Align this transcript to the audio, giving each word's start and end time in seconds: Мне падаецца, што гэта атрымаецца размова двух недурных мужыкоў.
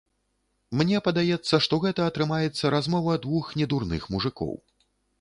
Мне 0.79 1.01
падаецца, 1.07 1.59
што 1.67 1.79
гэта 1.85 2.09
атрымаецца 2.13 2.75
размова 2.77 3.21
двух 3.29 3.55
недурных 3.63 4.13
мужыкоў. 4.17 4.61